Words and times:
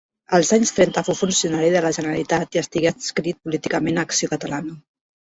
Els 0.35 0.51
anys 0.55 0.69
trenta 0.77 1.01
fou 1.09 1.17
funcionari 1.17 1.67
de 1.75 1.83
la 1.85 1.91
Generalitat 1.97 2.57
i 2.57 2.61
estigué 2.61 2.89
adscrit 2.91 3.37
políticament 3.49 3.99
a 4.03 4.07
Acció 4.09 4.31
Catalana. 4.33 4.73